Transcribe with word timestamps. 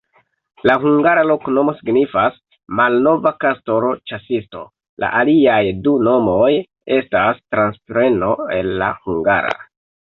La 0.69 0.75
hungara 0.85 1.25
loknomo 1.31 1.75
signifas: 1.81 2.39
malnova-kastoro-ĉasisto, 2.79 4.65
la 5.05 5.13
aliaj 5.23 5.61
du 5.87 5.97
nomoj 6.11 6.51
estas 7.01 7.47
transpreno 7.57 8.37
el 8.61 8.77
la 8.83 8.95
hungara. 9.07 9.59